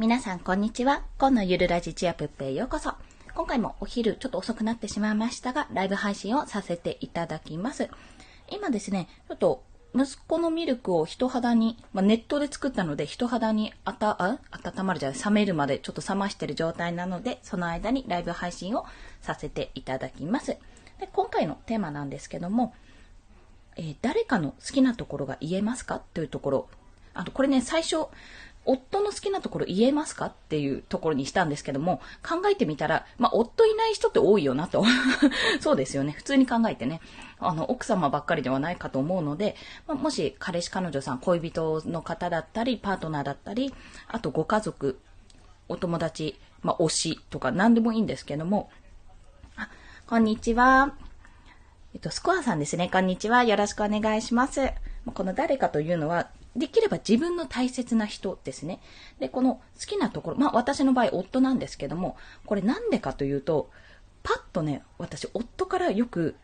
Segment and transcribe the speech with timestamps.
[0.00, 1.02] 皆さん、こんにちは。
[1.18, 2.94] 今のゆるラジチアプッペへようこそ。
[3.34, 7.90] 今回もお昼ちょっと遅くなってしまいましたが、ライブ配信をさせていただきます。
[8.50, 9.62] 今ですね、ちょっと
[9.94, 18.86] 息子のミルクを人肌に、まあ、ネットで作ったので人肌にあた、あ温まるじゃない、冷めるまでちょっと冷ましてる状態なので、その間にライブ配信を
[19.20, 20.56] させていただきます。
[20.98, 22.72] で今回のテーマなんですけども、
[23.76, 26.00] えー、誰かの好きなところが言えますか？
[26.14, 26.68] というところ。
[27.12, 28.06] あと、これね、最初、
[28.66, 30.26] 夫の好きなところ言えますか？
[30.26, 34.84] っていうところにしたんですけども、考えてみたら、まあ、夫いない人って多いよなと。
[35.60, 36.12] そうですよね。
[36.12, 37.00] 普通に考えてね。
[37.38, 39.56] あの、奥様ばっかりではないかと思うので、
[39.86, 43.74] まあ、もし彼氏彼女さん、恋人の方だったり、パートナーだったり、
[44.08, 45.00] あとご家族、
[45.68, 48.70] お友達、まあ、推しとか何でもいいんですけども、
[49.56, 49.68] あ、
[50.06, 50.94] こんにちは。
[51.94, 52.88] えっと、スコアさんですね。
[52.92, 53.42] こんにちは。
[53.42, 54.70] よろしくお願いします。
[55.14, 58.80] この誰かというのは、できれば自分の大切な人ですね。
[59.18, 63.70] で、この好きなところ、まあ私の場合夫なんですけども、これなんでかというと、
[64.22, 66.36] パッとね、私夫からよく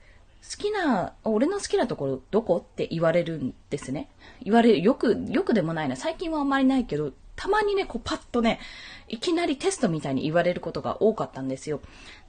[0.49, 4.09] 好きな、俺の好きなところどこって言われるんですね。
[4.43, 4.83] 言われる。
[4.83, 5.97] よく、よくでもないな。
[5.97, 8.61] 最近はあんまりないけど、たまにね、こうパッとね、
[9.09, 11.81] いきなりテストみたいに言われることが多かったんですよ。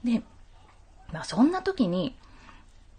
[0.02, 0.22] で、
[1.12, 2.16] まあそんな時に、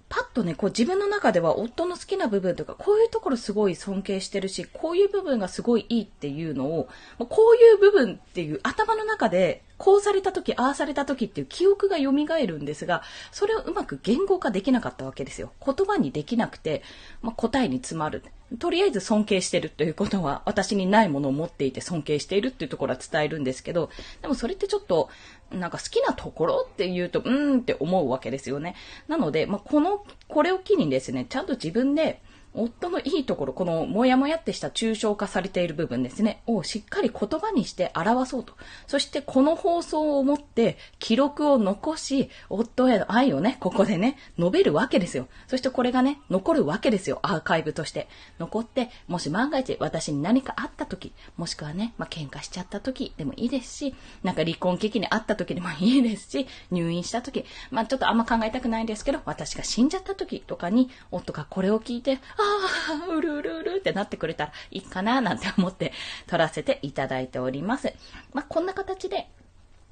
[0.10, 13.02] パッとね、こう自分の中では夫の好きな部分とか、こういうところすごい尊敬してるし、こういう部分がすごいいいっていうのを、こういう部分っていう頭の中で、こうされた時、ああされた時っていう記憶が蘇るんですが、
[13.32, 15.54] それをうまく言語化できなかったわけですよ。
[15.66, 16.84] 言葉にできなくて、
[17.22, 18.24] まあ、答えに詰まる。
[18.58, 23.90] とりあえず尊敬してるということは、私にないものを持っていて尊敬しているっていうところは伝えるんですけど、
[24.22, 25.10] でもそれってちょっと、
[25.52, 28.76] なんか好きなところって言うと、うーんって思うわけですよね。
[29.08, 32.22] なので、まあ、この、これを機にですね、ちゃんと自分で、
[32.54, 38.54] 夫のいいところ、このもやもやってした抽象化されている部分ですね、をしっかり言葉にして表そうと。
[38.88, 45.28] そしてこの放送をもって記録を残し、夫への愛をね、ここでね、述べるわけですよ。
[45.48, 47.20] そしてこれがね、残るわけですよ。
[47.22, 48.08] アーカイブとして。
[48.40, 65.92] 残って、もし万が一私に何かあった時、もしくはね、まあ、喧嘩しちゃった時でもいいですし、なんか離婚危機にあった時でも いいですし、入院した時、まあ、ちょっとあんま考えたくないんですけど、私が死んじゃった時とかに、夫がこれを聞いて、ああ、うるうるうるってなってくれたらいいかななんて思って
[66.28, 67.94] 撮らせていただいております。
[68.34, 69.30] まあ、こんな形で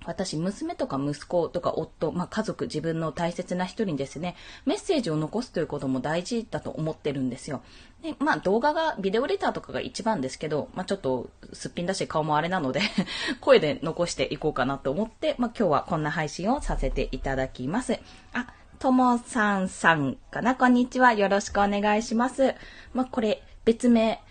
[0.08, 7.62] 私、娘とか息子とか夫、まあ、家族、自分の大切な人にですね、メッセージを残すということも大事だと思ってるんですよ。
[8.02, 12.80] で、まあ、動画が、ビデオレターとかが一番ですけど、まあ、ちょっと、すっぴんだし顔もあれなので
[13.42, 18.00] 声で残していこうかなと思って、まあ、今日はこんな配信をさせていただきます。
[18.32, 20.54] あ、ともさんさんかな？
[20.54, 21.14] こんにちは。
[21.14, 22.54] よろしくお願いします。
[22.94, 24.22] まあ、これ、別名、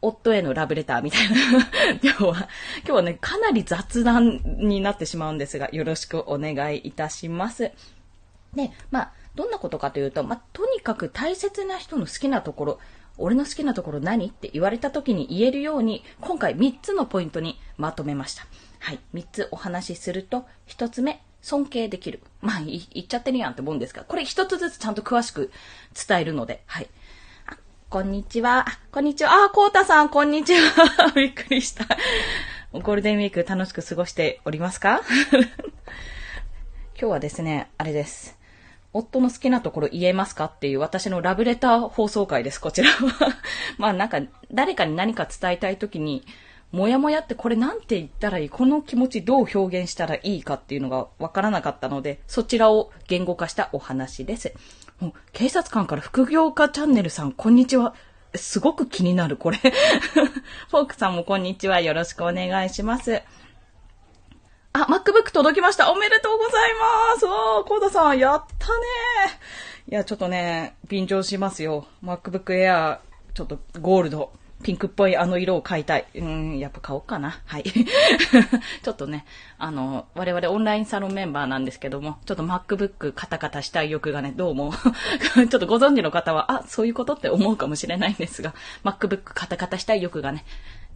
[0.00, 1.36] 夫へのラブレターみたいな
[2.00, 2.48] 今日は、今
[2.84, 7.72] 日はね、かなり雑談になってしまうんですが、よろしくお願いいたします。
[8.54, 12.78] で、まあ、どんなことかというと、まあ、とにかく大切な人の好きなところ、
[13.18, 18.46] 俺の好きなところ何って言われた時に言えるように、今回3つのポイントにまとめました。
[18.78, 19.00] はい。
[19.14, 22.20] 3つお話しすると、1つ目、尊敬できる。
[22.40, 25.50] まあ、言っちゃってるやんって思うんですが、これ一つずつちゃんと詳しく
[26.08, 26.88] 伝えるので、はい。
[27.46, 27.56] あ、
[27.88, 28.68] こんにちは。
[28.68, 29.32] あ、こんにちは。
[29.46, 31.12] あ、こうたさん、こんにちは。
[31.16, 31.84] びっくりした。
[32.72, 35.00] ゴールデンウィーク楽しく過ごしておりますか？
[37.00, 38.38] 今日はですね、あれです。
[38.92, 43.36] 夫の好きなところ言えますかっていう私のラブレター放送会です、こちらは
[43.78, 44.20] まあなんか、
[44.52, 46.24] 誰かに何か伝えたいときに、
[46.72, 54.54] もやもやってこれなんて言ったらいいこの気持ちどう表現したらいいかっていうのがわからなかったので、そちらを言語化したお話です。
[55.32, 57.94] 警察官から副業家チャンネルさん、こんにちは。
[58.36, 59.58] すごく気になる、これ。
[60.70, 61.80] フォークさんもこんにちは。
[61.80, 63.22] よろしくお願いします。
[64.72, 65.90] あ、MacBook 届きました。
[65.90, 66.74] おめでとうござい
[67.14, 67.26] ます。
[67.26, 68.84] おー、コーダさん、やったね
[69.88, 71.88] いや、ちょっとね、便乗しますよ。
[72.04, 72.98] MacBook Air、
[73.34, 74.32] ちょっとゴールド。
[74.62, 76.06] ピンクっぽいあの色を買いたい。
[76.14, 77.40] うん、やっぱ買おうかな。
[77.46, 77.64] はい。
[78.82, 79.24] ちょっとね、
[79.58, 84.72] あの、我々オンラインサロンメンバーなんですけども、ちょっと MacBook カタカタしたい欲がね、どうも
[85.34, 88.54] ちょっとご存知の方は、あ、そういうことって思うかもしれないんですが、
[88.84, 90.44] MacBook カタカタしたい欲がね、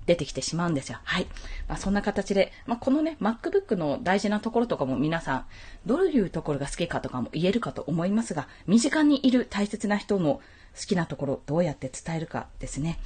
[0.06, 0.99] 出てきてしまうんですよ。
[1.03, 1.27] はい。
[1.67, 5.44] まあ、そんな形で、まあ、このね、MacBook の大事なところとかも皆さん、
[5.87, 10.43] どういうところが好きかとかも言えるかと思いますが、身近にいる大切な人の
[10.79, 12.99] 好きなところ、どうやって伝えるかですね。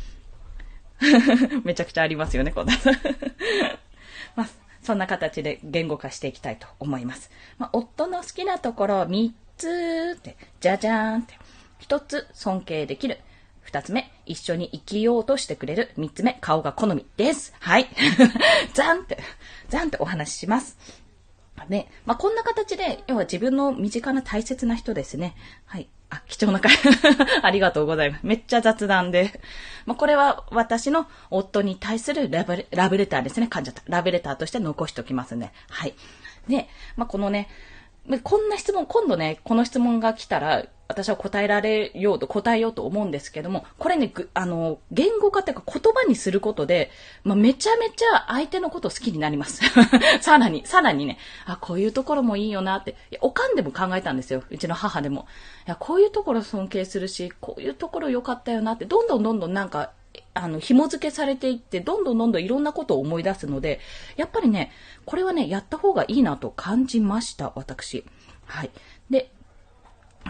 [1.65, 2.75] めちゃくちゃありますよね、こんな。
[4.37, 4.49] まあ、
[4.83, 7.31] そんな形で言語化していきたいと思います。
[7.59, 11.39] まあ、夫の好きなところ3つって、じゃじゃーんって。
[11.81, 13.19] 1つ尊敬できる。
[13.61, 15.91] 二つ目、一緒に生きようとしてくれる。
[15.97, 17.53] 三つ目、顔が好みです。
[17.61, 17.89] はい。
[18.73, 19.19] ザンって、
[19.69, 20.79] ザンってお話しします。
[21.69, 25.35] ね、まあ、こんな形で、要は自分の身近な大切な人ですね。
[25.67, 25.89] はい。
[26.11, 26.73] あ、貴重な回。
[27.43, 28.21] ありがとうございます。
[28.25, 29.41] めっちゃ雑談で。
[29.85, 33.47] まあ、これは私の夫に対するラブラブレターですね。
[33.47, 33.83] 感じた。
[33.87, 35.53] ラブレターとして残しておきますね。
[35.69, 35.95] はい。
[36.49, 37.49] で、まあ、このね、
[38.23, 46.90] こんな質問、今度ね、この質問が来たら、私は答えられようと、答えようと思うんですけども、これね、あの、言語化っていうか言葉にすることで、
[47.25, 49.61] まあ、めちゃめちゃ相手のことを好きになります。
[50.23, 54.43] さらに、さらにね、あ、こういうところもいいよなって、おかんでも考えたんですよ。
[54.49, 55.26] うちの母でも。
[55.67, 59.90] いや、こういうところ尊敬するし、こういうところ良かったよなって、どんどんどんどんなんか、
[60.32, 63.81] あの、紐付けされていって、どんどんどんどんいろんなことを思い出すので、
[64.17, 64.73] やっぱりね、
[65.05, 68.05] これはね、やった方がいいなと感じました、私。
[68.46, 68.70] はい。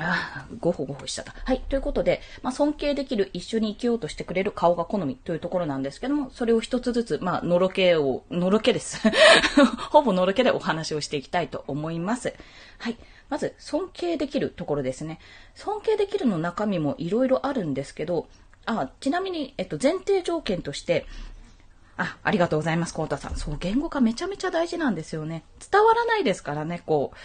[0.00, 1.34] ああ、ごほごほしちゃった。
[1.44, 1.60] はい。
[1.68, 9.00] ということで、まあ、尊敬できる、一緒に生きようとしてくれる顔が好みというところなんですけども、それを一つずつ、まあ、のろけを、のろけです。
[9.90, 12.34] ほぼのろけでお話をしていきたいと思います。
[12.78, 12.96] はい。
[13.28, 15.18] まず、尊敬できるところですね。
[15.54, 18.28] 尊敬できるの中身もいろいろあるんですけど、
[18.66, 21.06] あ、ちなみに、えっと、前提条件として、
[21.98, 23.36] あ、ありがとうございます、コータさん。
[23.36, 25.44] そう、言語化めちゃめちゃ大事なんですよね。
[25.70, 27.16] 伝わらないですからね、こう、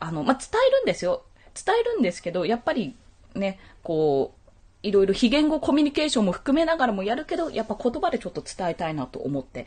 [0.00, 1.22] あの、まあ、伝えるんですよ。
[1.54, 2.94] 伝えるんですけど、やっぱり
[3.34, 4.42] ね、こう、
[4.82, 9.66] いろいろ非言語コミュニケーションも含めながらもやるけど、やっぱ言葉でちょっと伝えたいなと思って。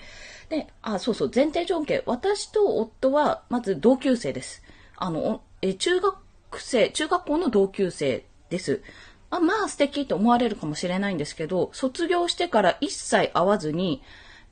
[0.49, 2.03] で、あ、そうそう、前提条件。
[2.05, 4.61] 私と夫は、まず同級生です。
[4.97, 6.17] あの、え、中学
[6.57, 8.81] 生、中学校の同級生です。
[9.29, 14.01] あ、まあ素敵と思われるかもしれないんですけど、卒業してから一切会わずに、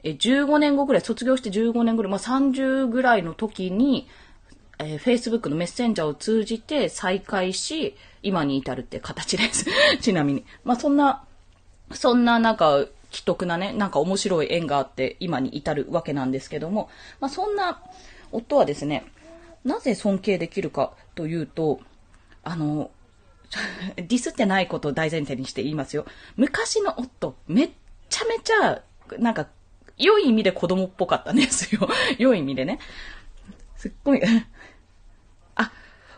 [0.04, 4.08] え、15年後ぐらい、卒業して15年ぐらい、まあ30ぐらいの時に、
[4.84, 9.66] えー、Facebook のメッセンジャーを通じて再会し、今に至るって形です。
[10.02, 10.46] ちなみに。
[10.64, 11.26] まあ、そんな、
[11.92, 16.90] そんななんか、奇特なね、なんか面白い縁があって今に至るわけなんですけども、
[17.20, 17.80] まあ、そんな
[18.32, 19.06] 夫はですね、
[19.64, 21.80] なぜ尊敬できるかというと、
[22.44, 22.92] あの、
[23.96, 26.06] ディスってないことを大前提にして言いますよ。
[26.36, 27.70] 昔の夫、めっ
[28.10, 28.82] ちゃめちゃ、
[29.20, 29.48] なんか、
[29.98, 31.88] 良い意味で子供っぽかったんですよ。
[32.18, 32.80] 良い意味でね。
[33.78, 34.22] すっごい、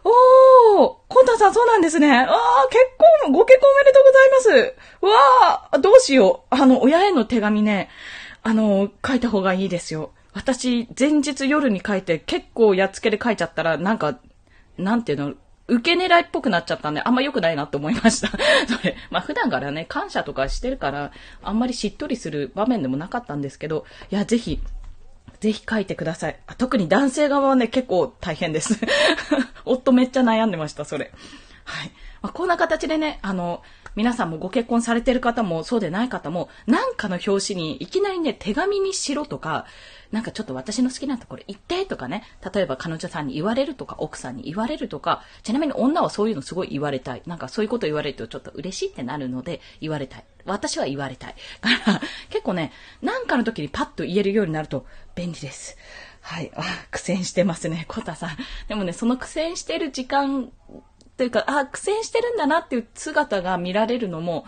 [0.08, 2.12] おーコンタさんそうなんですね。
[2.16, 2.78] ああ、結
[3.24, 5.16] 婚、ご結婚おめでとうございます。
[5.16, 6.56] わあ、どうしよう。
[6.56, 7.90] あの、親への手紙ね、
[8.44, 10.12] あの、書いた方がいいですよ。
[10.34, 14.20] 私、前日夜に書いて、結構やっつけで書いちゃったら、なんか、
[14.78, 15.34] なんていうの、
[15.68, 18.28] 受け狙いっぽくなっちゃったんで、あんま良くないなって思いました。
[18.70, 21.12] それ、まあ普段からね、感謝とかしてるから、
[21.42, 24.60] あんまりしっとりする場面でもなかったんですけど、いや、ぜひ、
[25.46, 26.40] ぜひ書いてください。
[26.48, 28.80] あ特に男性側はね、結構大変です。
[29.64, 31.12] 夫めっちゃ悩んでました、それ。
[31.66, 31.92] はい。
[32.24, 33.62] まあ、こんな形でね、あの、
[33.96, 39.66] 皆さんもご結婚されてる方もそうでない方も、なんかの表紙にいきなりね、手紙にしろとか、
[40.12, 47.22] なんかちょっと私の好きなところ言ってとかね、例えば彼女さんに言われるとか、奥さんに言われるとか、ちなみに女はそういうのすごい言われたい。
[47.26, 50.26] なんかそういうこと言われるとちょっと嬉しいってなるので、言われたい。
[50.46, 51.36] 私は言われたい。
[51.62, 55.78] から、 結構ね、なんかの時にパッと言えるようになると便利です。
[56.22, 56.52] はい。
[56.56, 58.38] あ、苦戦してますね、コタさん。
[58.68, 60.52] でもね、その苦戦してる時間
[61.18, 64.46] というか、あ、苦戦してるんだなっていう姿が見られるのも、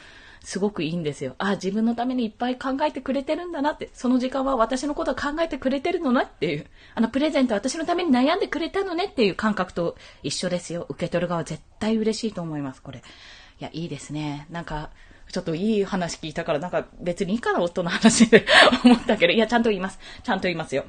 [0.48, 1.36] すごくいいんですよ。
[1.40, 10.86] あ、自分のためにいっぱい考えてくれてるんだなって、その時間は私のことを考えてくれてるのねっていう、あのプレゼント私のために悩んでくれたのねっていう感覚と一緒ですよ。
[10.90, 13.00] 受け取る側絶対嬉しいと思います、これ。
[13.00, 14.48] いや、いいですね。
[14.50, 14.92] なんか、
[15.32, 18.46] ちょっといい話聞いたから、なんか別にいいから夫の話で
[18.86, 20.00] 思ったけど、いや、ちゃんと言います。
[20.24, 20.86] ちゃんと言いますよ。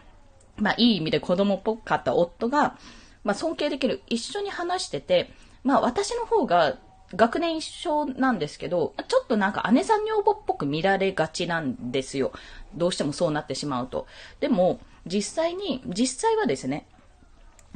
[0.56, 2.76] まあ、いい意味で子供っぽかった夫が、
[3.24, 4.02] まあ、尊敬できる。
[4.06, 5.30] 一緒に話してて、
[5.68, 6.78] まあ、私の方が
[7.14, 12.32] 学年一緒なんですけど、ちょっとなんか姉さん女房っぽく見られがちなんですよ。
[12.74, 14.06] どうしてもそうなってしまうと。
[14.40, 16.86] でも、実際に、実際はですね、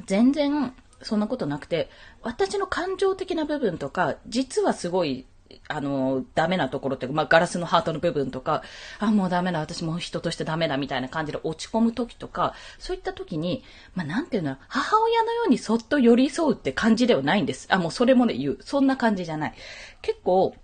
[0.06, 0.72] 全然
[1.02, 1.90] そんなことなくて、
[2.22, 5.26] 私の感情的な部分とか、実はすごい
[5.68, 8.62] あの、ダメなところっていうか、まあ、ガラスのハートの部分とか、
[8.98, 17.66] あ、もうダメだ、私も人としてダメだ、みたいな感じで落ち込む時とか、そういった時に、まあ、なんていうの、母親のようにそっと寄り添うって感じではないんです。
[17.70, 18.58] あ、もうそれもね、言う。
[18.62, 19.54] そんな感じじゃない。
[20.00, 20.54] 結構、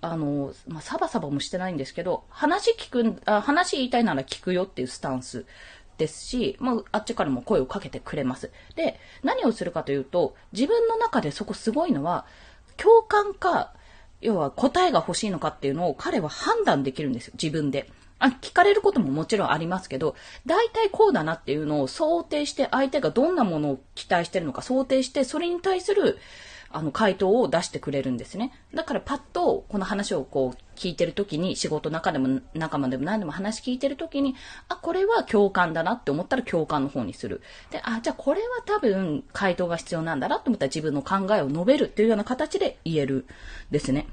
[0.00, 5.46] あの、まあ、サバサバもしてないんですけど、話聞くあ、話言いたいなら聞くよっていうスタンス
[5.98, 8.50] ですし、まあ、あっちからも声をかけてくれます。
[8.74, 12.26] で、何をするかというと、自分の中でそこすごいのは、
[12.76, 13.72] 共感か、
[14.20, 17.90] 要は答えが欲しいのかっていうのを彼は判断できるんですよ、自分で。
[18.18, 20.14] あ、聞かれることももちろんありますけど、
[20.46, 26.18] 大体こうだなっていうのを想定して相手がどんなものを期待してるのか想定して、それに対する、
[26.76, 28.52] あの、回答を出してくれるんですね。
[28.74, 34.34] だからパッと、この話をこう、聞いてるときに、仕事中でも仲間でも何でも話聞いてるときに、
[34.68, 37.40] あ、これは共感だなって思ったら共感の方にする。
[37.70, 43.24] で、あ、じゃあこれは多分回答が必要なんだなって思ったら自分の考えを述べるっていうような形で言える
[43.70, 44.06] ですね。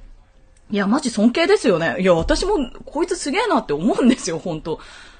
[0.71, 1.97] いや、マジ尊敬ですよね。
[1.99, 4.79] いや、私もこいつすげえなって思うんですよ、本当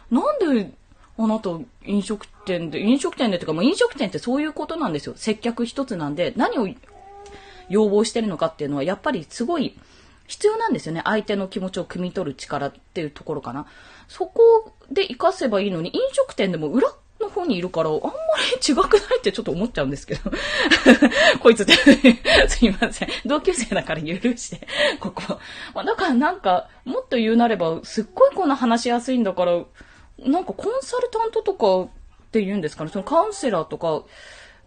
[0.10, 0.72] なんで、
[1.18, 1.50] あなた、
[1.86, 5.14] 飲食店で、飲食店でっていうか、もう飲食店ってそういうことなんですよ。
[5.16, 6.68] 接客一つなんで、何を
[7.70, 9.78] 要望してるのかっていうのは、やっぱりすごい
[10.28, 11.02] 必要なんですよね。
[11.04, 13.66] 相手の気持ちを汲み取る力っていうところかな。
[14.08, 16.88] そこで活かせばいいのに、飲食店でも裏
[17.20, 20.32] の方にいるから、あんまり違くないってちょっと思っちゃうんですけど。
[21.40, 21.74] こいつって
[22.48, 23.10] すいません。
[23.26, 24.68] 同級生だから許して、
[25.00, 25.40] ここ。
[25.74, 29.64] まあ、だからなんか、もっと言うなれば、すっごいこんな話しやすいんだから、
[30.20, 31.88] なんかコンサルタントとかっ
[32.32, 34.04] て言うんですかね、そのカウンセラーとか、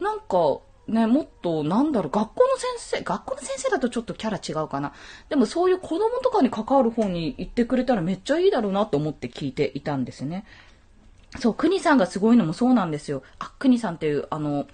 [0.01, 4.93] なんか、ね、もっと、なんだろう、学校の先生、学校の先生だとちょっとキャラ違うかな。
[5.29, 10.45] でもそういう子供とかに関わる方に行ってくれたらめっちゃいいだろうなと思って聞いていたんですね。
[11.41, 13.23] そう、くにさんがすごいのもそうなんですよ。
[13.41, 14.67] あ、くにさんっていう、あの、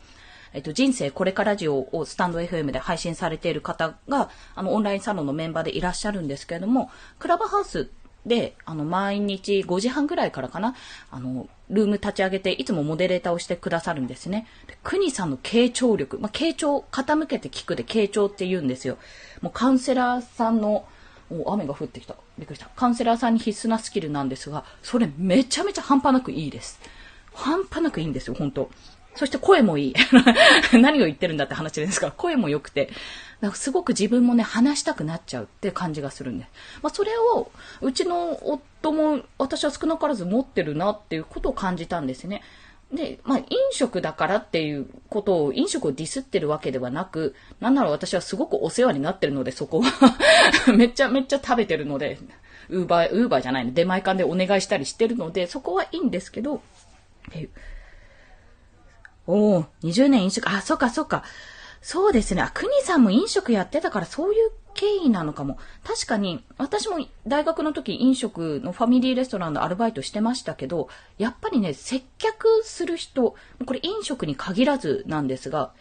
[0.52, 7.88] えっと、人生これからジオをスタンド FM で配信されている方が、あの、オンラインサロンのメンバーでいらっしゃるんですけれども、クラブハウス
[8.26, 10.74] で、あの、毎日5時半ぐらいからかな、
[11.10, 14.46] あの、ルーム立ち上げて、いつもモデレーターをしてくださるんですね。
[14.66, 18.98] で、クニさんの傾聴力、まあ、傾聴、傾けて聞くで傾聴って言うんですよ。
[19.40, 20.86] もうカウンセラーさんの、
[21.30, 22.14] お雨が降ってきた。
[22.38, 22.68] びっくりした。
[22.76, 26.78] カウンセラーさんに必須なスキルなんですが、それめちゃめちゃ半端なくいいです。
[27.32, 28.70] 半端なくいいんですよ、本当
[29.14, 29.94] そして声もいい。
[30.78, 32.90] 何を言ってるんだって話ですから、声も良くて。
[33.40, 36.46] だかすごく自分もね、話したくなっちゃうって感じがするんで。
[36.80, 37.50] まあ、それを、
[37.80, 42.42] うちの夫も私は少なからず持ってるなっていうことを感じたんですね。
[42.92, 49.92] で、まあ、飲食だからっていうことを、飲食をディスってるわけではなく、なんなら私はすごくお世話になってるので、そこは
[50.76, 52.18] めっちゃめっちゃ食べてるので、
[52.68, 56.62] ウーバー、ウーバーじゃないの、出前館でお願いしたりしてるので、そこはいいんですけど、
[59.26, 61.22] おお、20年飲食、あ、そっかそっか。
[61.80, 62.42] そうですね。
[62.42, 65.58] あ、くにさんも飲食やってたからそういう経緯なのかも。
[65.84, 70.88] 確かに、私も大学の時飲食のファミリーレストランのアルバイトしてましたけど、
[71.18, 73.34] やっぱりね、接客する人、
[73.66, 75.72] これ飲食に限らずなんですが、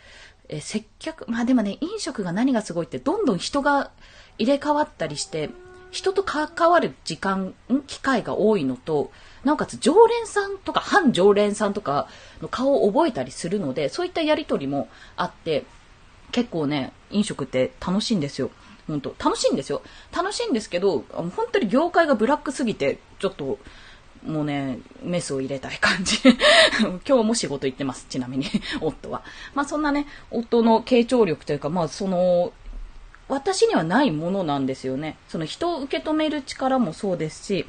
[0.49, 3.91] え接客、まあでもね、飲食が何がすごいって、どんどん人が
[4.37, 5.49] 入れ替わったりして、
[5.91, 7.53] 人と関わる時間、
[7.87, 9.11] 機会が多いのと、
[9.43, 12.07] なおかつ常連さんとか反常連さんとか
[12.41, 15.65] の顔を覚えたりするので、そういったやりとりもあって、
[16.31, 18.51] 結構ね、飲食って楽しいんですよ。
[18.87, 19.81] 本当楽しいんですよ。
[20.15, 23.59] 楽しいんですけど、本当に業界がブラックすぎて、ちょっと、
[24.25, 26.19] もうね、メスを入れたい感じ。
[27.07, 28.45] 今日も仕事行ってます、ちなみに、
[28.81, 29.23] 夫は。
[29.55, 32.53] まあそんなね、夫の傾聴力というか、まあその、
[33.27, 35.17] 私にはないものなんですよね。
[35.29, 37.65] その人を受け止める力もそうですし、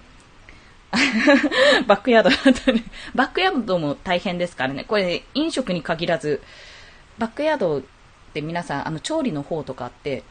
[1.86, 2.30] バックヤード。
[3.14, 4.84] バックヤードも大変ですからね。
[4.84, 6.42] これ、飲食に限らず、
[7.18, 7.82] バックヤードっ
[8.34, 10.22] て皆さん、あの、調理の方とかって、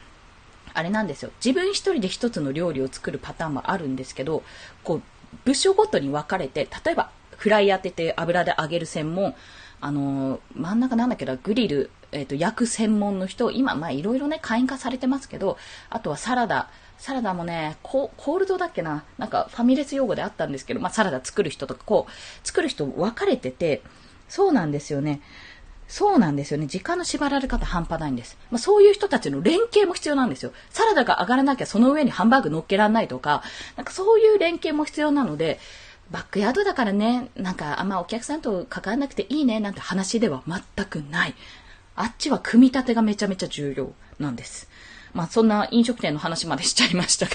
[0.74, 1.32] あれなんですよ。
[1.44, 4.44] 自分一人で一つの料理を作るパターンもあるんですけど、
[4.84, 5.02] こう、
[5.46, 9.34] 部署ごとに分かれて、例えば、フライ当てて油で揚げる専門、
[9.80, 15.58] あのー、真ん中なんだけど、グリル、えっ、ー、と、焼く専門の人、今、まあ、いろいろね、会員化されてますけど、
[15.90, 16.70] あとはサラダ、
[17.02, 19.04] サラダもね、コールドだっけな？
[19.18, 23.82] なんかファミレス用語であったんですけど、まあ、サラダ作る人とか、こう、作る人分かれてて、
[24.30, 25.20] そうなんですよね。
[25.88, 26.68] そうなんですよね。
[26.68, 28.38] 時間の縛られ方半端ないんです。
[28.52, 30.54] まあ、そういう人たちの連携も必要なんですよ。
[30.70, 33.42] サラダが上がらなきゃその上にハンバーグ乗っけらんないとか、
[33.78, 35.60] なんかそういう連携も必要なので、
[36.12, 41.34] バックヤードだからね、なんかあんまお客さんと関わらなくていいねなんて話では全くない。
[41.96, 44.70] あっちは組み立てがめちゃめちゃ重要なんです。
[45.14, 47.32] まあそんな飲食店の話までしちゃいましたが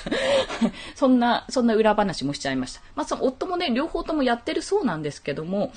[0.95, 2.80] そんな、そんな裏話もしちゃいました。
[2.95, 5.73] まあその夫もね、両方ともやってるそうなんですけども、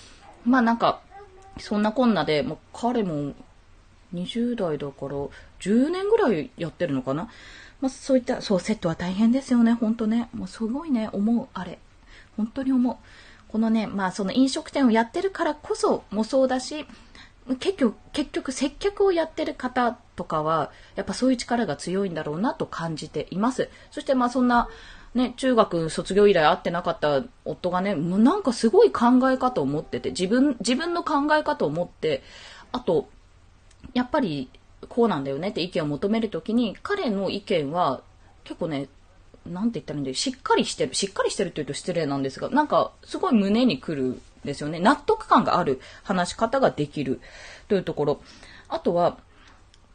[0.46, 1.02] まあなんか、
[1.58, 3.34] そんなこんなで、もう彼も
[4.14, 5.16] 20代だから
[5.60, 7.30] 10年ぐらいやってるのかな？
[7.82, 10.30] まあそういった、そう、セットは大変ですよね、ほんとね。
[10.34, 11.80] もうすごいね、思う、あれ。
[12.38, 12.98] 本当に思う。
[13.50, 16.86] このね、まあその飲食店をやってるからこそもそうだし、
[17.60, 23.70] 結局、結局接客をやってる方とかは、やっぱそういう力が強いんだろうなと感じています。
[23.90, 24.68] そしてまあそんな、
[25.14, 32.22] ね、中学卒業以来会ってなかった夫がね、もうなんかすごい考え方を持ってて、自分、自分の考え方を持って、
[32.74, 33.08] あと、
[33.94, 34.50] やっぱり
[34.90, 38.02] こうなんだよねって意見を求めるときに、彼の意見は
[38.44, 38.90] 結構ね、
[39.46, 44.82] なんて言ったらいいんだよ、しっかりしてる、しっかりしてるって言うと失礼なんですが、なんかすごい胸にくるんですよね。
[44.82, 47.22] 納得感がある話し方ができる
[47.70, 48.22] というところ。
[48.68, 49.18] あとは、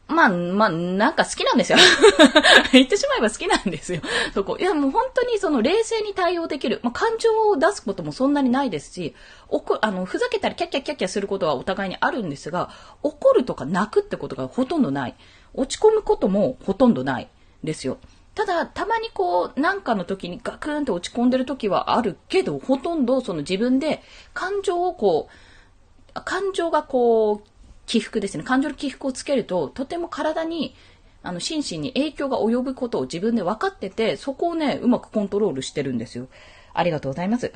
[0.07, 1.79] まあ、まあ、なんか好きなんですよ。
[2.73, 4.03] 言ってしまえば好きなんですよ。
[4.35, 4.59] そこ。
[4.59, 6.81] いや、もう本当にその冷静に対応できる。
[6.83, 9.15] まあ、感情を出すこともそんなにないですし、
[9.49, 12.71] 怒、あの、ふざけたりキャッキャッキャッキャすることはお互いにあるんですが、
[13.03, 15.15] 怒るとか泣くってことがほとんどない。
[15.55, 17.29] 落ち込むこともほとんどない
[17.63, 17.99] ですよ。
[18.35, 24.03] ただ、たまにこう、なんかの時にガクーンと落ち込んでる時はあるけど、ほとんどその自分で
[24.35, 27.54] 感情をこう、感情がこう、
[27.87, 28.45] 起伏ですね。
[28.45, 30.75] 感情の起伏をつけると、とても体に、
[31.23, 36.29] あの、心身に影響が及ぶことを自分で分かってて、そこをね、うまくコントロールしてるんですよ。
[36.75, 37.51] ありがとうございます。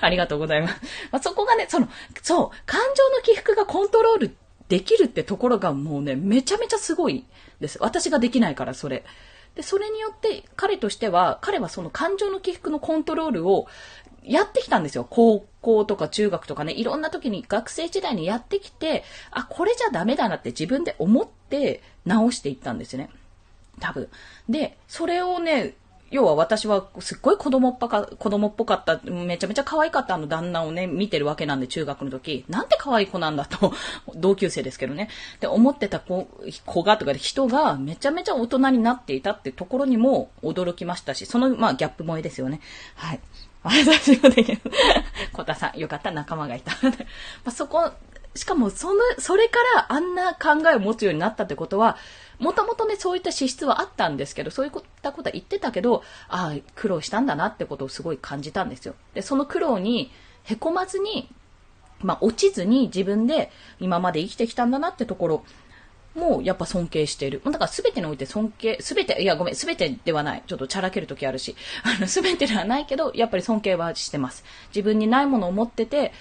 [0.00, 0.80] あ りがとうございます。
[1.12, 1.88] まあ、そこがね、その、
[2.22, 4.36] そう、感情の起伏がコントロール
[4.68, 7.24] できるってところがもうね、めちゃめちゃすごい
[7.60, 7.78] です。
[7.80, 9.04] 私ができないから、それ。
[9.54, 13.66] で、それによって彼としては、彼はその感情の起伏のコントロールを
[14.22, 15.06] やってきたんですよ。
[15.08, 23.10] 高校とか中学とかね、いろんな時に学生時代にやってきて、あ、これじゃダメだなって自分で思って直していったんですね。
[23.80, 24.08] 多分。
[24.48, 25.74] で、それをね、
[26.10, 32.44] 要は私はすっごい子供っぽか、子供っぽかった、めちゃめちゃ可愛かったあの旦那をね、見てるわけなんで、中学の時。
[32.48, 33.72] なんて可愛い子なんだと、
[34.16, 35.08] 同級生ですけどね。
[35.40, 36.28] で、思ってた子
[36.64, 42.60] 子がとかで人がめちゃめちゃ大人になっていたってところにも驚きましたし、その、まあ、ギャップ萌えですよね。
[42.94, 43.20] はい。
[43.62, 44.60] 私もできる。
[45.32, 46.72] 小田さん、よかった仲間がいた。
[46.82, 46.90] ま
[47.46, 47.90] あ、そこ、
[48.38, 51.96] しかもその、それからあんな考えを持つようになったってことは、
[52.38, 58.94] もともとね、そういった資質はあったんですけど、そういったことは言ってたけど、ああ、苦労したんだなってことをすごい感じたんですよ。
[59.14, 60.12] で、その苦労に、
[60.44, 61.28] へこまずに、
[62.00, 65.44] まあ、落ちずに自分で今まで生きてきたんだなってところ
[66.14, 67.40] もやっぱ尊敬している。
[67.44, 70.42] だから全てにおいて尊敬、全て、いやごめん、全てではない。
[70.46, 74.44] ちょっとチャラける時あるし、あの、全てではないけど、やっぱり尊敬はしてます。
[74.68, 76.12] 自分にないものを持ってて、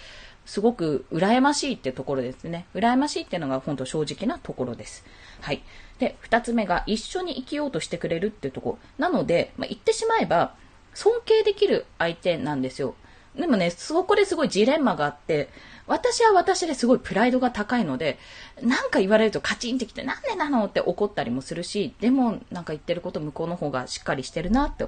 [0.47, 2.65] すごく羨ましいってところですね。
[2.73, 5.05] 羨ましいっていうのが本当正直なところです。
[5.41, 5.61] はい。
[5.99, 8.79] で、二つ目が一緒に生きようとしてくれるっていうところ。
[8.97, 10.55] なので、まあ、言ってしまえば、
[10.93, 12.95] 尊敬できる相手なんですよ。
[13.35, 15.49] でもね、そこですごいジレンマがあって、
[15.85, 18.19] 私は私ですごいプライドが高いので、
[18.61, 24.85] なんか言われるとカチンってきて、なんでなのって怒ったりもするし、でもなんか言ってること向こうの方がしっかりしてるなって。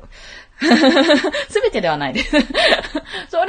[1.49, 2.31] すべてではないです。
[2.35, 2.47] そりゃ、
[3.29, 3.48] そり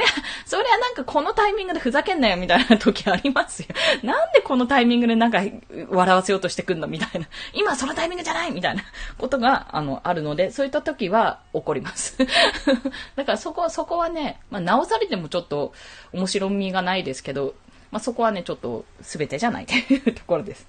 [1.11, 3.67] このタイミングでふざけんなよみたいな時ありますよ。
[4.01, 5.41] なんでこのタイミングでなんか
[5.89, 7.27] 笑わせようとしてくんのみたいな。
[7.53, 8.83] 今そのタイミングじゃないみたいな
[9.17, 12.17] ことが、あの、あるので、そういった時は怒ります。
[13.17, 15.73] だからそこ、そこはね、まあ、直されてもちょっと
[16.13, 17.55] 面白みがないですけど、
[17.91, 20.65] まあ、そこはね、ちょっと全てじゃないというところです。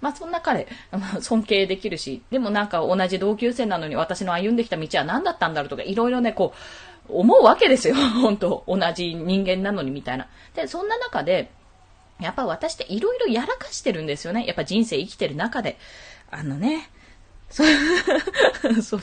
[0.00, 6.58] まあそんな彼、ま、尊敬できるし、でもなんか同じ同級生なのに私の歩んできた道は何だったんだろうとか、いろいろね、こう、
[7.08, 7.94] 思うわけですよ。
[8.22, 10.28] 本当同じ人間なのにみたいな。
[10.54, 11.50] で、そんな中で、
[12.20, 14.46] やっぱ私っていろいろやらかしてるんですよね。
[14.46, 15.78] やっぱ人生生きてる中で。
[16.30, 16.90] あのね、
[17.50, 17.62] そ、
[18.82, 19.00] そ、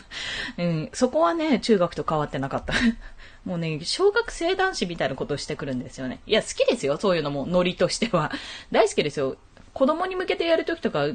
[0.57, 2.73] うん、そこはね、中学と変わってなかった。
[3.45, 6.19] もうね、小学生男子みたいなことをしてくるんですよね。
[6.25, 8.31] いや、好きですよ、そういうのも、ノリとしては。
[8.71, 9.37] 大好きですよ。
[9.73, 11.07] 子供に向けてやるときとか、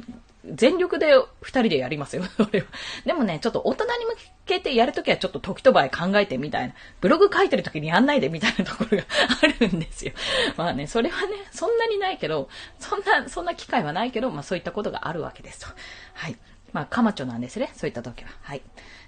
[0.45, 2.67] 全力で二人でやりますよ、 それは。
[3.05, 4.15] でもね、ちょっと大人に向
[4.45, 6.73] けてやるときはちょっと時と場合考えてみたいな。
[7.01, 9.03] ブログ書いてるときにやんないでみたいなところが
[9.41, 10.13] あるんですよ。
[10.57, 15.67] まあね、それはね、そんなにないけど、そんな、そんな機会はないけど、まあそういったことがあるわけですと。
[16.13, 16.37] はい。
[16.73, 18.29] まあ、カマチョなんですね、そういった時は。
[18.41, 18.61] はい。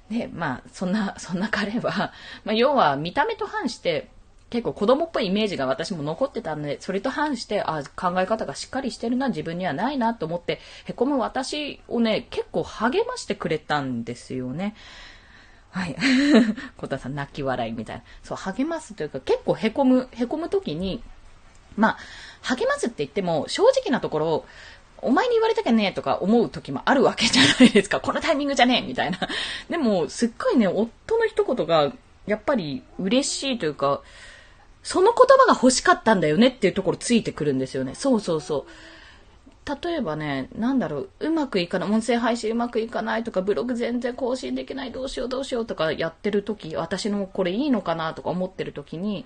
[0.09, 2.13] で、まあ、そんな、そんな彼は、
[2.45, 4.09] まあ、要は見た目と反して、
[4.49, 14.75] 結構子供っぽいイメージが私も残ってたんで、それと反して、あ考え方がしっかりしてるな、自分にはないなと思って、凹む私をね、結構励ましてくれたんですよね。
[15.71, 15.95] はい。
[16.77, 18.03] 小田さん泣き笑いみたいな。
[18.23, 21.03] そう、励ますというか、結構凹む、凹む時に、
[21.75, 21.97] まあ、
[22.41, 24.45] 励ますって言っても、正直なところ、
[25.01, 27.99] お前に言われたけねとか思う時もあるわけじゃないですか。
[27.99, 29.19] このタイミングじゃねえみたいな。
[29.69, 31.91] でも、すっごいね、夫の一言が、
[32.25, 34.01] やっぱり嬉しいというか、
[34.87, 37.93] その言葉が欲しかったんだよねっていうところついてくるんですよね。
[37.93, 39.85] そうそうそう。
[39.85, 49.25] 例えばね、なんだろう、うまくいかない、音声配信うまくいかないとか、ブログ全然更新できない、どうしようどうしようとかやってる時、私のこれいいのかなとか思ってる時に、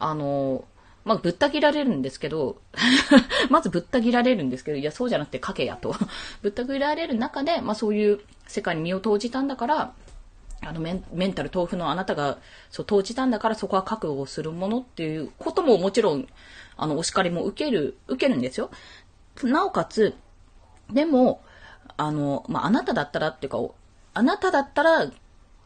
[0.00, 0.64] あの、
[1.04, 2.56] まあ、ぶった切られるんですけど、
[3.48, 5.94] まずぶった切られるんですけど、いや、そうじゃなくて書けやと。
[6.42, 9.92] ぶった切られる中で、まあ、そういう世界に身を投じたんだから、
[10.62, 12.38] あのメン、メンタル豆腐のあなたが、
[12.70, 16.26] そう、投じたんだからそこは覚悟をするものっていうことももちろん、
[16.76, 18.70] あの、お叱りも受ける、受けるんですよ。
[19.42, 20.14] なおかつ、
[20.90, 21.42] でも、
[21.96, 23.58] あの、まあ、あなただったらっていうか、
[24.14, 25.10] あなただったら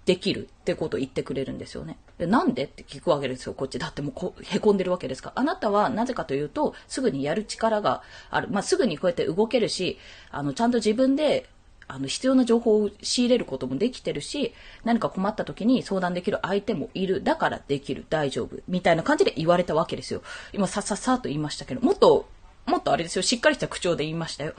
[0.07, 1.99] できるってことを言ってくれるんですよね。
[2.19, 3.79] なんでって聞くわけですよ、こっち。
[3.79, 5.41] だってもうこへこんでるわけですから。
[5.41, 8.49] あなたはなぜかというと、すぐにやる力がある。
[8.51, 9.99] まあ、すぐにこうやって動けるし、
[10.31, 11.49] あの、ちゃんと自分で
[11.93, 17.23] あの、必要な情報を仕入れることもできてるし、何か困った時に相談できる相手もいる。
[17.23, 18.05] だからできる。
[18.09, 18.57] 大丈夫。
[18.69, 20.23] みたいな感じで言われたわけですよ。
[20.53, 22.29] 今、さささと言いましたけど、もっと、
[22.67, 23.23] もっとあれですよ。
[23.23, 24.55] しっかりした口調で言いましたよ。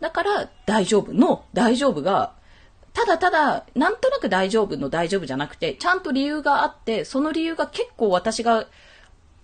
[0.00, 2.32] だから、大丈夫の大丈夫が、
[2.92, 8.66] ただただ、なんとなく大丈夫の大丈夫じゃなくて、ちゃんと理由があって、その理由が結構私が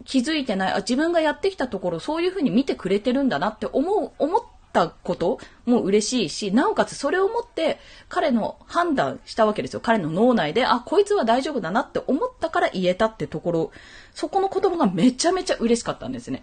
[0.04, 4.42] 気づいてない、あ、自分がやってきたところ、そういうふうに見てくれてるんだなって思う、思っ
[4.76, 7.78] たことも嬉しいし、なおかつそれをもって
[8.10, 9.80] 彼の判断したわけですよ。
[9.80, 13.70] 彼の脳内で、あ、こいつは大丈夫だなって思ったから言えたってところ、
[14.14, 16.42] そこの言葉がめちゃめちゃ嬉しかったんですね。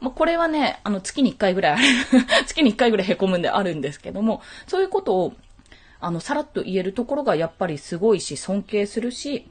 [0.00, 1.82] まあ、これはね、あの、月に1回ぐらいある
[2.46, 5.32] 月に1回ぐらい凹むんであるんですけども、そういうことを、
[6.00, 9.48] あの、さらっと言えるところがやっぱりすごいし、尊敬するし、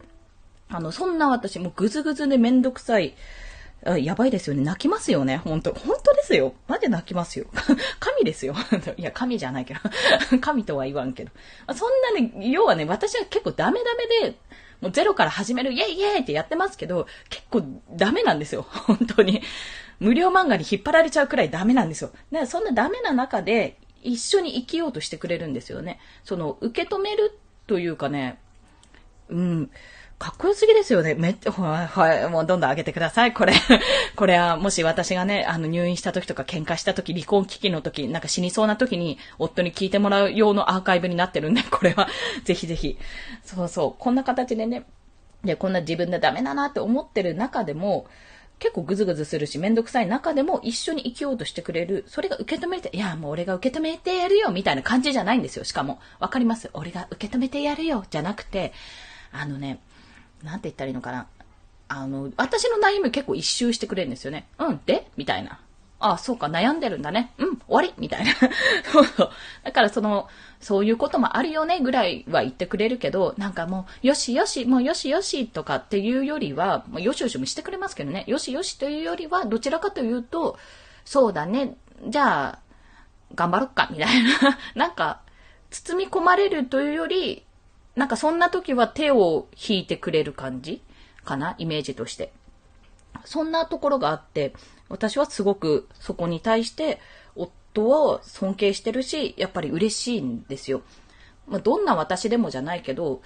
[0.70, 3.16] あの、そんな私もぐずぐずでめんどくさい、
[3.98, 4.64] やばいですよね。
[4.64, 5.38] 泣きますよね。
[5.38, 6.54] 本当本当ですよ。
[6.68, 7.46] マジで泣きますよ。
[8.00, 8.56] 神ですよ。
[8.98, 9.80] いや、神じゃないけど。
[10.42, 11.32] 神とは言わんけど。
[11.74, 14.38] そんなね、要はね、私は結構ダメダメで、
[14.82, 18.64] もうゼロから始める、イェイイェイってやってますけど、結構ダメなんですよ。
[18.64, 19.42] 本当に。
[20.00, 22.10] 無料漫画に引っ張られちゃうくらいダメなんですよ。
[22.32, 26.00] だからそんなダメな中で、一緒に生きようとしてくれるんですよね。
[26.24, 27.38] その、受け止める
[27.68, 28.40] というかね、
[29.30, 29.72] うん。
[30.20, 31.16] かっこよすぎですよね。
[31.16, 33.34] めっちゃ、はい、はい、もうどんどん上げてください。
[33.34, 33.54] これ、
[34.18, 42.10] これは、もし私がね、あの、入院した時とか喧嘩した時、離婚危機の時、なんか死にそうな時に、夫に聞いてもらう用のアーカイブになってるんで、 これは、
[42.44, 42.98] ぜひぜひ。
[43.46, 44.84] そうそう、こんな形でね、
[45.46, 48.06] で、こんな自分でダメだなって思ってる中でも、
[48.60, 52.04] 結構グズグズするし、めんどくさい中でも一緒に生きようとしてくれる。
[52.08, 55.64] それが受け止めて、いや、もう俺が受け止めてやるよ、みたいな感じじゃないんですよ。
[55.64, 56.02] しかも。
[56.20, 56.70] わかります？
[56.74, 58.74] 俺が受け止めてやるよ、じゃなくて、
[59.32, 59.80] あのね、
[60.44, 61.28] なんて言ったらいいのかな。
[61.88, 64.48] あの、私の悩み結構一周してくれるんですよね。
[64.60, 65.08] うん、で？
[65.18, 65.60] みたいな。
[66.00, 67.34] ああ、そうか、悩んでるんだね。
[67.38, 68.34] うん、終わりみたいな。
[68.92, 69.32] そうそう。
[69.64, 70.30] だからその、
[70.62, 78.24] そういうこともあるよねぐらいは言ってくれるけど、なんかもう、よしよし、もうよしよしとかっていうよりは、もうよしよしもしてくれますけどね。
[78.28, 80.58] よしよしというよりは、どちらかというと、
[81.04, 81.76] そうだね、
[82.08, 82.60] じゃあ、
[83.36, 84.58] 頑張ろっか、みたいな。
[84.76, 85.20] なんか、
[85.70, 87.44] 包み込まれるというより、
[88.00, 90.82] なんかそんな時は手を引いてくれる感じ？
[91.26, 91.56] かな？
[91.58, 92.32] イメージとして。
[93.26, 94.54] そんなところがあって、
[94.88, 97.02] 私はすごくそこに対して
[97.36, 100.82] 夫を尊敬してるし、やっぱり嬉しいんですよ。
[101.46, 103.22] まあ、どんな私でもじゃないけど、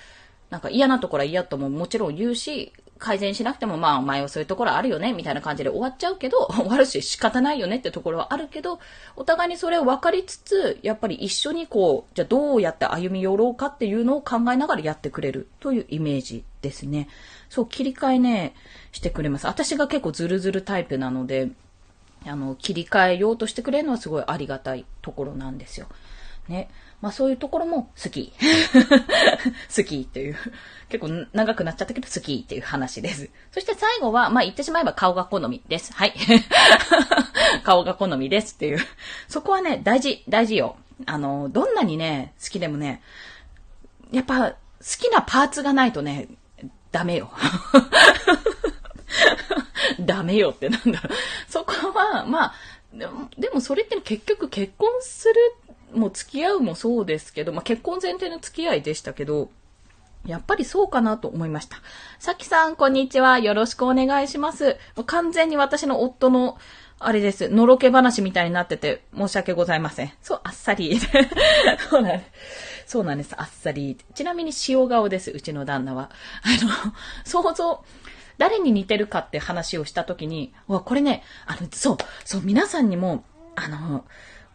[0.50, 8.80] なんか嫌なところは嫌とももちろん言うし、改善しなくてもまあお前はそういうところあるよね、みたいな感じで終わっちゃうけど、 終わるし仕方ないよねってところはあるけど、
[9.18, 17.10] お互いにそれを分かりつつ、やっぱり一緒にこう、じゃあどうやって歩み寄ろうかっていうのを考えながらやってくれるというイメージですね。
[17.50, 18.56] そう、切り替えね、
[18.94, 19.48] してくれます。
[19.48, 21.50] 私が結構ズルズルタイプなので、
[22.26, 25.88] あの、切り替えようとしてくれるのはすごいありがたいところなんですよ。
[26.48, 26.70] ね。
[27.04, 28.32] まあそういうところも好き。
[29.76, 30.38] 好きっていう。
[30.88, 33.30] 結構長くなっちゃったけど好きっていう話です。
[33.52, 35.92] そして最後は、まあ言ってしまえば顔が好みです。
[35.92, 36.14] はい。
[37.66, 38.80] 顔が好みですっていう。
[39.28, 40.78] そこはね、大事、大事よ。
[41.06, 43.02] あの、どんなにね、好きでもね、
[44.14, 44.56] やっぱ好
[44.98, 46.30] きなパーツがないとね、
[46.94, 47.34] ダメよ。
[50.00, 51.52] ダメよってなんだろう。
[51.52, 52.54] そこは、まあ、
[53.38, 55.36] でもそれって結局結婚する
[55.94, 59.50] もう付き合うもそうですけど、まあ、結婚前提の付き合いでしたけど、
[60.26, 61.78] やっぱりそうかなと思いました。
[62.18, 63.40] さきさん、こんにちは。
[63.40, 64.78] よろしくお願いします。
[65.06, 66.58] 完全に私の夫の、
[67.00, 67.50] あれです。
[67.50, 70.14] のろけ話みたいになってて、申し訳ございません。
[70.22, 70.98] そう、あっさり。
[71.90, 72.92] そうなんです。
[72.92, 73.34] そうなんです。
[73.38, 73.98] あっさり。
[74.16, 75.32] ちなみに塩顔です。
[75.32, 76.10] うちの旦那は。
[76.44, 76.94] あの、
[77.26, 77.84] 想像、
[78.38, 83.26] 誰に似てるかって話をしたときに、わ、これね、あの、そう、そう、皆さんにも、
[83.56, 84.06] あの、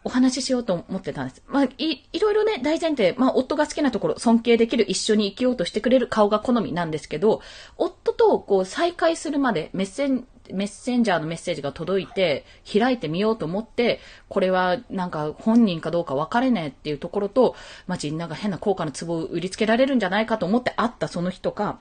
[0.03, 1.43] お話ししようと思ってたんです。
[1.47, 7.41] まあ、い、いろいろね、大前提、まあ、夫が好きなところ、尊敬できる、一緒に生きようとしてくれる顔が好みなんですけど、
[7.77, 17.55] 夫とこう再会するまでメッセン、メッセンジャーのメッセージが届いて、開いてみようと思って、これはなんか本人かどうか分かれねえっていうところと、
[17.87, 21.79] マジなんか変な高価な壺を売りつけられるんじゃないかと思って会ったその人か、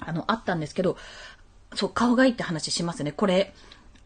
[0.00, 0.96] あの、あったんですけど、
[1.74, 3.12] そう、顔がいいって話しますね。
[3.12, 3.54] これ、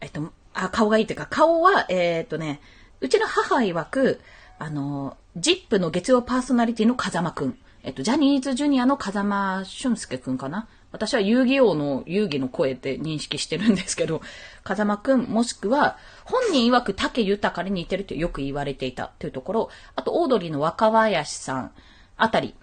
[0.01, 2.61] えっと、あ、顔がいいっていうか、顔は、えー、っとね、
[2.99, 4.19] うちの母曰く、
[4.59, 7.57] あの、ジップの月曜パーソナリティの風間くん。
[7.83, 10.67] えっと、ジャニーズジュニアの風間俊介くんかな。
[10.91, 14.21] 私は遊戯王の遊戯の声って認識してるんですけど、
[14.63, 21.71] 風間くんもしくは、本人曰く竹豊に似てるとよく言われていたというところ、あと、オードリーの若林さん
[22.15, 22.55] あたり、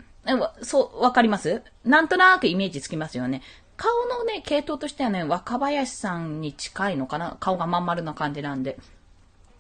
[0.62, 1.62] そう、わかります？
[1.85, 3.42] なんとなくイメージつきますよね。
[3.77, 8.79] 顔のね、系統としてはね、若林さんに近いのかな顔がまん丸な感じなんで。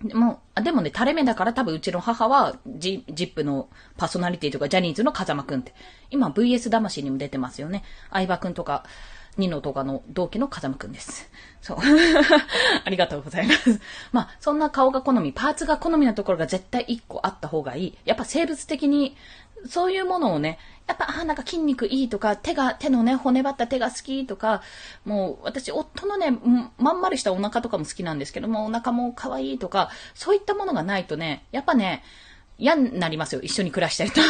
[0.02, 5.74] でも、でもね、垂れ目だから多分うちの母は、ジジップのパーソナリティとかジャニーズの風間くんって。
[6.10, 7.84] 今 VS 魂にも出てますよね。
[8.10, 8.84] 相葉くんとか、
[9.36, 11.30] ニノとかの同期の風間くんです。
[11.60, 11.78] そう。
[12.84, 13.80] ありがとうございます。
[14.12, 17.98] まあ、そんな顔が好み、パーツが好みなところが絶対一個あった方がいい。
[18.04, 19.16] やっぱ生物的に、
[19.68, 24.62] そういうものをね、やっぱ、あ、なんか筋肉いいとか、手が、手のね、骨張った手が好きとか、
[25.04, 26.38] もう、私、夫のね、
[26.78, 32.02] まん丸したお腹とかも好きなんですけども、お腹も可愛いとか、そういったものがないとね、やっぱね、
[32.58, 33.40] 嫌になりますよ。
[33.40, 34.20] 一緒に暮らしてると。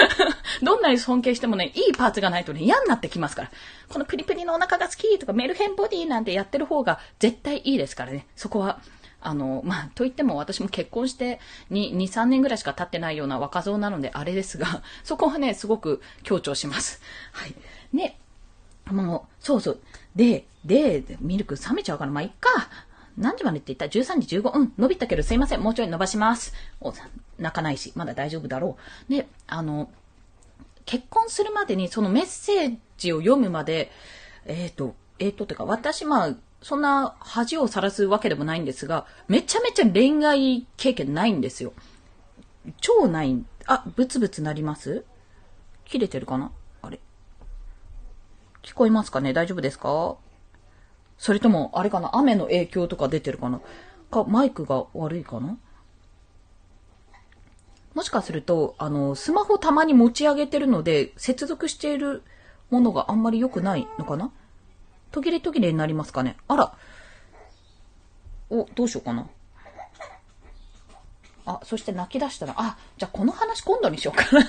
[0.64, 3.50] どんなに尊敬してもね、いいパーツがないとね、嫌になってきますから。
[3.88, 8.26] このプリプリのお腹が好きとか、メルヘンボディなんてやってる方が絶対いいですからね。
[8.34, 8.80] そこは。
[9.20, 17.00] あの、まあ、といっても私も結婚して2、2、3年ぐらいしか経ってないような若造なのであれですが、 そこはね、すごく強調します。
[17.32, 17.54] はい。
[17.92, 18.18] ね、
[18.86, 19.80] もう、そうそう。
[20.16, 22.68] で、で、ミルク冷めちゃうから、まあ、いっか。
[23.18, 23.84] 何時までって言った？
[23.86, 26.54] ら13時15、うん、伸びたけどすいません、もうちょい伸ばします。
[26.80, 26.94] お、
[27.38, 28.78] 泣かないし、まだ大丈夫だろ
[29.08, 29.12] う。
[29.12, 29.90] で、あの、
[30.86, 33.90] 結婚するまでにそのメッセージを読むまで、
[34.46, 41.72] えっ、ー、と、えっ、ー、と、てか、私、まあ、そんな恥をさらすわけでもないんですが、めちゃめちゃ恋愛経験ないんですよ。
[42.80, 43.42] 超ない。
[43.66, 45.04] あ、ブツブツなります？
[45.86, 46.52] 切れてるかな？
[46.82, 47.00] あれ？
[48.62, 49.32] 聞こえますかね？
[49.32, 50.16] 大丈夫ですか？
[51.16, 52.14] それとも、あれかな？
[52.14, 53.60] 雨の影響とか出てるかな？
[54.10, 55.56] か、マイクが悪いかな？
[57.94, 62.22] もしかすると、あの、スマホたまに持ち上げてるので、接続している
[62.70, 64.30] ものがあんまり良くないのかな？
[65.10, 66.72] 途切れ途切れになりますかねあら。
[68.50, 69.26] お、どうしようかな。
[71.46, 74.46] あ、そして泣き出したら、あ、じゃあこの話今度にしようかな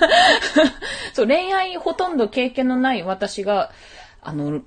[1.14, 3.72] そう、恋愛ほとんど経験のない私が、
[4.22, 4.62] あの、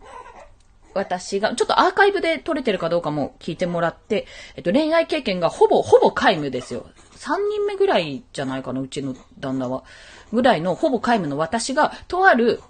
[0.94, 4.26] 私が、ちょっとアーカイブで撮れてるかどうかも聞いてもらって、
[4.56, 6.86] えっと、恋愛経験がほぼ、ほぼ皆無ですよ。
[7.16, 9.84] 3人目ぐらいじゃないかな、うちの旦那は。
[10.32, 12.62] ぐらいの、ほぼ皆無の私が、とある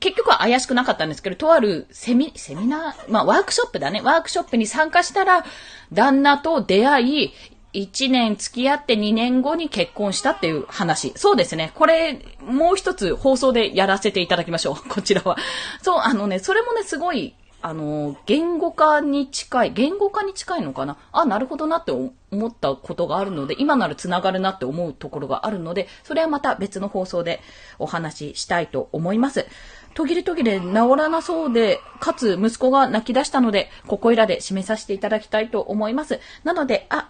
[0.00, 4.00] 結局は怪しくなかったんですけど、とあるセミ、セミナー、まあワークショップだね。
[4.02, 5.44] ワークショップに参加したら、
[5.92, 7.32] 旦那と出会い、
[7.74, 11.12] 1年付き合って2年後に結婚したっていう話。
[11.16, 11.72] そうですね。
[11.74, 14.88] これ、もう一つ放送でやらせていただきましょう。
[14.88, 15.36] こちらは。
[15.82, 20.98] そう、あのね、それもね、すごいあの、言語化に近い、言語化に近いのかな？
[21.10, 22.12] あ、なるほどなって思
[22.46, 27.40] ったことがあるので、今なら繋がるなって思うところがあるので、それはまた別の放送で
[27.78, 29.46] お話ししたいと思います。
[29.94, 30.66] 途切れ途切れ治
[30.96, 36.20] らなそうで、かつ息子が泣き出したので、ここいらで締めさせていただきたいと思います。
[36.44, 37.08] なので、あ、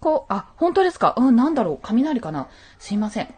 [0.00, 1.14] こう、あ、本当ですか？
[1.16, 1.78] うん、なんだろう？
[1.80, 2.48] 雷かな？
[2.78, 3.34] すいません。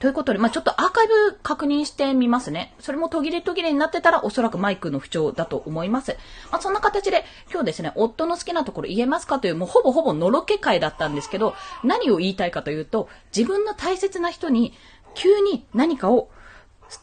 [0.00, 2.74] ということで、まあ、ちょっとアーカイブ確認してみますね。
[2.80, 6.16] それも途切れ途切れになってたらおそらくマイクの不調だと思います。
[6.50, 11.54] まあ、そんな形で今日ですね、夫の好きなところ言えますかというもうほぼほぼのろけ会だったんですけど、
[11.84, 14.74] 何を言いたいかというと、自分の大切な人に
[15.14, 16.28] 急に何かを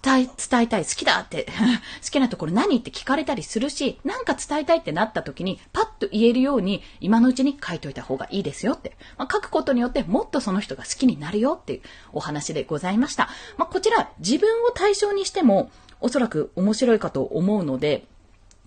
[0.01, 1.47] 伝え、伝えたい、好きだって
[2.03, 8.95] 好きなところ何って聞かれたりするし、なんか伝えたいってなった時に、パッと言えるように、今のうちに書いといた方がいいですよって。
[9.17, 11.81] まあ、書くことによって、もっとその人が好きになるよっていう
[12.13, 13.29] お話でございました。
[13.57, 18.05] まあ、こちら、自分を対象にしても、おそらく面白いかと思うので、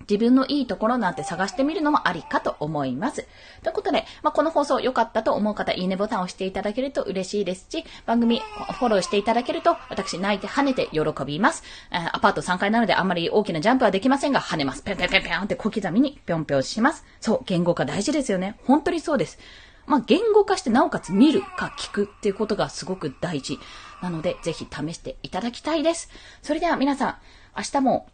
[0.01, 3.27] 自分のいいところなんて探してみるのもありかと思います。
[3.63, 11.63] ということで、まあ、この放送良かったと思う方、いいねボタンを押していただけると嬉しいですし、番組フォローしていただけると、私泣いて跳ねて喜びます。
[11.91, 14.83] えアパート3階なのであんまり大きなジャンプはできませんが、跳ねます。
[14.83, 17.05] ぴょんぴょんぴょんぴょんって小刻みにぴょんぴょんします。
[17.21, 18.57] そう、言語化大事ですよね。
[18.65, 19.39] 本当にそうです。
[19.87, 23.59] まあ、言語化してなおかつ見るか聞くっていうことがすごく大事。
[24.03, 26.11] なので、ぜひ試していただきたいです。
[26.43, 27.17] それでは皆さん、
[27.57, 28.09] 明日も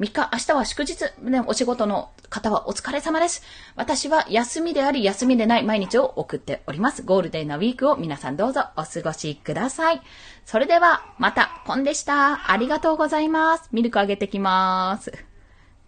[0.00, 3.42] 3日、明日は祝日、ね、お仕事の方はお疲れ様です。
[3.76, 7.02] 私は休みであり休みでない毎日を送っております。
[7.02, 10.00] ゴールデンなウィークを皆さんどうぞお過ごしください。
[10.44, 12.50] それでは、また、ポンでした。
[12.50, 13.68] ありがとうございます。
[13.70, 15.12] ミルクあげてきます。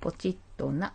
[0.01, 0.93] ポチッとな。